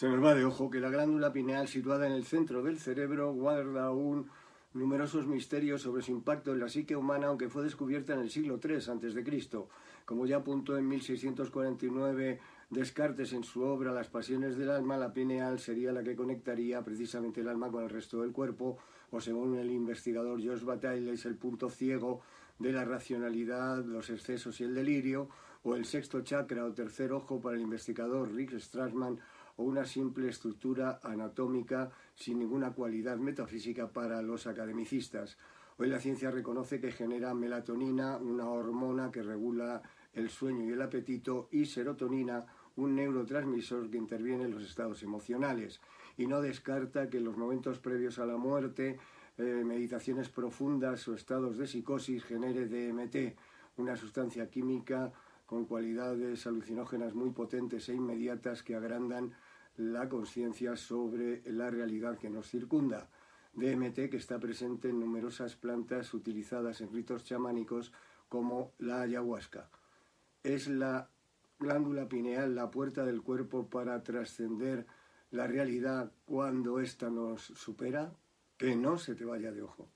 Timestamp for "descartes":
12.70-13.34